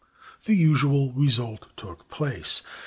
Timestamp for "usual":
0.55-1.11